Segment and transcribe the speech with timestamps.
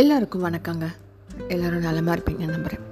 [0.00, 0.86] எல்லாருக்கும் வணக்கங்க.
[1.52, 2.84] எல்லோரும் நலமாக இருப்பீங்கன்னு நம்புகிறேன்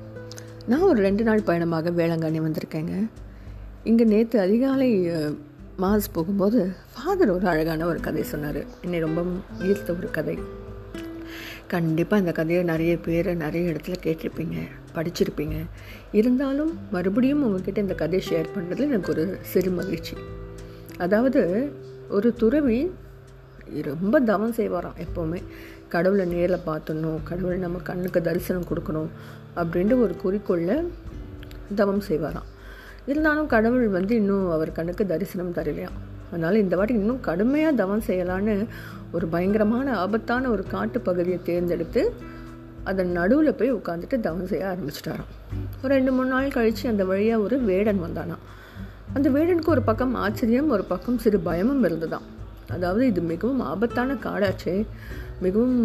[0.71, 2.95] நான் ஒரு ரெண்டு நாள் பயணமாக வேளாங்கண்ணி வந்திருக்கேங்க.
[3.91, 4.89] இங்கே நேற்று அதிகாலை
[5.83, 6.61] மாஸ் போகும்போது
[6.95, 8.61] ஃபாதர் ஒரு அழகான ஒரு கதை சொன்னார்.
[8.83, 9.23] என்னை ரொம்ப
[9.69, 10.37] ஈர்த்த ஒரு கதை.
[11.75, 14.59] கண்டிப்பாக இந்த கதையை நிறைய பேர் நிறைய இடத்துல கேட்டிருப்பீங்க
[14.99, 15.59] படிச்சிருப்பீங்க.
[16.21, 20.17] இருந்தாலும் மறுபடியும் உங்ககிட்ட இந்த கதையை ஷேர் பண்ணுறதுல எனக்கு ஒரு சிறு மகிழ்ச்சி.
[21.07, 21.43] அதாவது
[22.09, 22.81] ஒரு துறவி
[23.89, 25.41] ரொம்ப தவம் செய்வாராம் எப்போவுமே.
[25.95, 29.11] கடவுளை நேரில் பார்த்துடணும் கடவுள் நம்ம கண்ணுக்கு தரிசனம் கொடுக்கணும்
[29.61, 30.87] அப்படின்ட்டு ஒரு குறிக்கோளில்
[31.81, 32.49] தவம் செய்வாராம்.
[33.11, 35.97] இருந்தாலும் கடவுள் வந்து இன்னும் அவர் கண்ணுக்கு தரிசனம் தரலையாம்.
[36.31, 38.55] அதனால் இந்த வாட்டி இன்னும் கடுமையாக தவம் செய்யலான்னு
[39.13, 42.03] ஒரு பயங்கரமான ஆபத்தான ஒரு காட்டு பகுதியை தேர்ந்தெடுத்து
[42.91, 45.31] அதன் நடுவில் போய் உட்காந்துட்டு தவம் செய்ய ஆரம்பிச்சிட்டாராம்.
[45.83, 48.45] ஒரு ரெண்டு மூணு நாள் கழித்து அந்த வழியாக ஒரு வேடன் வந்தானாம்.
[49.17, 52.27] அந்த வேடனுக்கு ஒரு பக்கம் ஆச்சரியம் ஒரு பக்கம் சிறு பயமும் இருந்ததாம்.
[52.75, 54.75] அதாவது இது மிகவும் ஆபத்தான காடாச்சே.
[55.41, 55.77] மிகவும்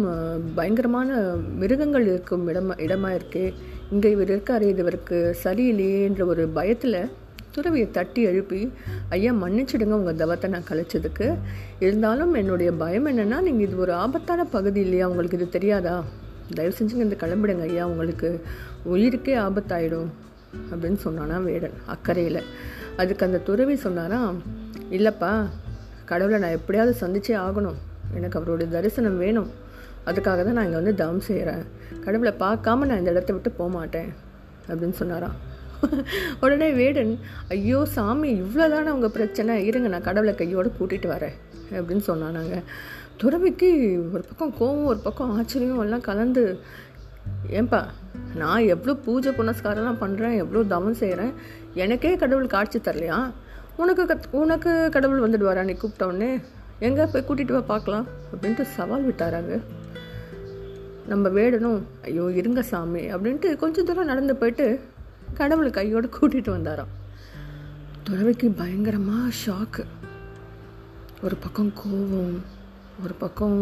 [0.54, 1.18] பயங்கரமான
[1.58, 3.52] மிருகங்கள் இருக்கும் இடமா இடமாக இருக்கே.
[3.92, 7.10] இங்கே இவர் இருக்காரு இது இவருக்கு சரியில்லையேன்ற ஒரு பயத்தில்
[7.50, 8.72] துறவியை தட்டி எழுப்பி
[9.08, 11.38] ஐயா மன்னிச்சிடுங்க உங்கள் தவத்தை நான் கழிச்சதுக்கு
[11.78, 15.08] இருந்தாலும் என்னுடைய பயம் என்னென்னா நீங்கள் இது ஒரு ஆபத்தான பகுதி இல்லையா?
[15.08, 16.04] உங்களுக்கு இது தெரியாதா?
[16.54, 17.86] தயவு செஞ்சுங்க இந்த கிளம்பிடுங்க ஐயா.
[17.86, 18.42] உங்களுக்கு
[18.86, 20.10] உயிருக்கே ஆபத்தாயிடும்.
[20.72, 22.42] அப்படின்னு சொன்னானா வேடன் அக்கறையில்.
[22.96, 24.42] அதுக்கு அந்த துறவி சொன்னாராம்
[24.90, 25.32] இல்லைப்பா
[26.04, 27.80] கடவுளை நான் எப்படியாவது சந்திச்சே ஆகணும்.
[28.16, 29.50] எனக்கு அவருடைய தரிசனம் வேணும்.
[30.08, 31.62] அதுக்காக தான் நான் இங்கே வந்து தவம் செய்கிறேன்
[32.04, 34.10] கடவுளை பார்க்காம நான் இந்த இடத்த விட்டு போக மாட்டேன்
[34.68, 35.36] அப்படின்னு சொன்னாராம்
[36.40, 37.12] உடனே வேடன்
[37.48, 39.54] ஐயோ சாமி இவ்வளோதானே உங்கள் பிரச்சனை?
[39.66, 41.36] இருங்க நான் கடவுளை கையோடு கூட்டிகிட்டு வரேன்
[41.70, 42.56] அப்படின்னு சொன்னானாங்க
[43.16, 43.68] துறவிக்கு
[44.12, 46.44] ஒரு பக்கம் கோவம் ஒரு பக்கம் ஆச்சரியம் எல்லாம் கலந்து
[47.58, 47.80] ஏன்பா
[48.36, 51.32] நான் எவ்வளோ பூஜை புனஸ்காரம்லாம் பண்ணுறேன் எவ்வளோ தவம் செய்கிறேன்
[51.74, 53.18] எனக்கே கடவுள் காட்சி தரலையா?
[53.76, 55.62] உனக்கு கத் உனக்கு கடவுள் வந்துடுவாரா?
[55.64, 56.30] நீ கூப்பிட்ட உடனே
[56.78, 59.54] எங்கே போய் கூட்டிகிட்டு வா பார்க்கலாம் அப்படின்ட்டு சவால் விட்டாராங்க.
[61.06, 64.66] நம்ம வேடணும் ஐயோ இருங்க சாமி அப்படின்ட்டு கொஞ்சம் தூரம் நடந்து போயிட்டு
[65.34, 66.92] கடவுளை கையோடு கூட்டிகிட்டு வந்தாராம்.
[68.02, 69.84] துறவிக்கு பயங்கரமாக ஷாக்கு
[71.22, 72.34] ஒரு பக்கம் கோவம்
[73.04, 73.58] ஒரு பக்கம்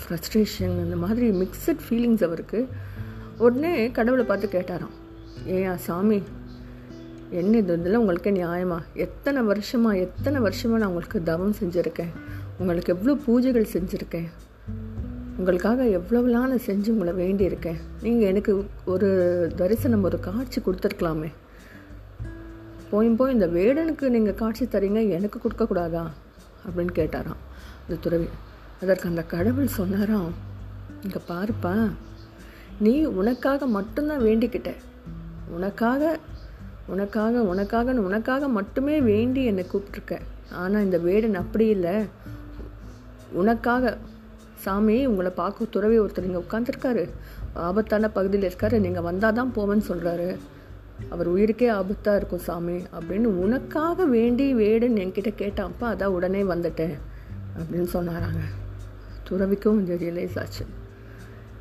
[0.00, 2.60] ஃப்ரஸ்ட்ரேஷன் அந்த மாதிரி மிக்சட் ஃபீலிங்ஸ் அவருக்கு.
[3.38, 4.94] உடனே கடவுளை பார்த்து கேட்டாராம்
[5.44, 6.22] ஏன் சாமி
[7.30, 8.78] என்ன இது இதெல்லாம் உங்களுக்கு நியாயமா?
[8.94, 12.12] எத்தனை வருஷமா எத்தனை வருஷமா நான் உங்களுக்கு தவம் செஞ்சுருக்கேன்?
[12.58, 14.28] உங்களுக்கு எவ்வளோ பூஜைகள் செஞ்சுருக்கேன்?
[15.36, 17.76] உங்களுக்காக எவ்வளவுலாம் நான் செஞ்சு உங்களை வேண்டியிருக்கேன்?
[18.02, 19.08] நீங்கள் எனக்கு ஒரு
[19.56, 21.32] தரிசனம் ஒரு காட்சி கொடுத்துருக்கலாமே.
[22.90, 26.04] போயும் போய் இந்த வேடனுக்கு நீங்கள் காட்சி தரீங்க எனக்கு கொடுக்கக்கூடாதா
[26.66, 27.42] அப்படின்னு கேட்டாராம்.
[27.82, 28.28] அந்த துறவி
[28.82, 30.32] அதற்கு அந்த கடவுள் சொன்னாராம்
[31.02, 31.90] இங்கே பாருப்பா
[32.80, 34.72] நீ உனக்காக மட்டும்தான் வேண்டிக்கிட்ட.
[35.50, 36.18] உனக்காக
[36.88, 40.18] உனக்காக உனக்காக உனக்காக மட்டுமே வேண்டி என்னை கூப்பிட்ருக்க
[40.52, 41.96] ஆனால் இந்த வேடன் அப்படி இல்லை.
[43.32, 43.96] உனக்காக.
[44.64, 47.08] சாமி உங்களை பார்க்க துறவி ஒருத்தர் இங்கே உட்காந்துருக்காரு
[47.54, 48.78] ஆபத்தான பகுதியில் இருக்காரு.
[48.78, 50.36] நீங்கள் வந்தால் தான் போவேன்னு சொல்கிறாரு
[51.08, 52.76] அவர் உயிருக்கே ஆபத்தாக இருக்கும் சாமி.
[53.00, 56.96] அப்படின்னு உனக்காக வேண்டி வேடுன்னு என்கிட்ட கேட்டான்ப்பா அதான் உடனே வந்துட்டேன்.
[57.60, 58.42] அப்படின்னு சொன்னாராங்க.
[59.28, 60.64] துறவிக்கும் கொஞ்சம் ரியலைஸ் ஆச்சு.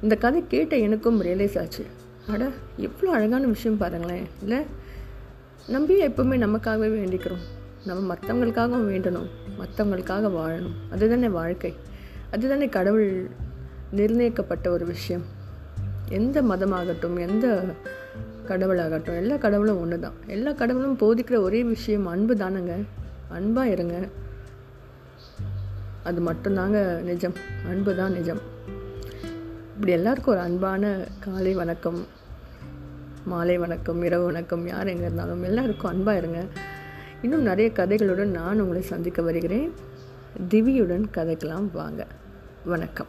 [0.01, 1.85] இந்த கதை கேட்ட எனக்கும் ரியலைஸ் ஆச்சு.
[2.31, 4.25] அட எவ்வளோ அழகான விஷயம் பாருங்களேன்.
[4.41, 4.61] இல்லை?
[5.67, 7.41] நம்பி எப்பவுமே நமக்காகவே வேண்டிக்கிறோம்.
[7.85, 9.29] நம்ம மற்றவங்களுக்காகவும் வேண்டணும்.
[9.59, 10.73] மற்றவங்களுக்காக வாழணும்.
[10.91, 11.73] அதுதானே வாழ்க்கை.
[12.31, 13.29] அதுதானே கடவுள்
[13.91, 15.23] நிர்ணயிக்கப்பட்ட ஒரு விஷயம்.
[16.09, 17.63] எந்த மதமாகட்டும் எந்த
[18.47, 22.85] கடவுளாகட்டும் எல்லா கடவுளும் ஒன்று தான் எல்லா கடவுளும் போதிக்கிற ஒரே விஷயம் அன்பு தானங்க.
[23.29, 24.07] அன்பாக இருங்க.
[26.03, 27.33] அது மட்டும்தாங்க நிஜம்.
[27.69, 28.39] அன்பு தான் நிஜம்.
[29.73, 32.05] இப்படி எல்லாருக்கும் ஒரு அன்பான காலை வணக்கம்.
[33.27, 36.43] மாலை வணக்கம் இரவு வணக்கம் யார் எங்கே இருந்தாலும் எல்லாருக்கும் அன்பாக இருங்க.
[37.21, 39.73] இன்னும் நிறைய கதைகளுடன் நான் உங்களை சந்திக்க வருகிறேன்.
[40.49, 42.07] திவியுடன் கதைக்கெல்லாம் வாங்க.
[42.65, 43.07] வணக்கம்.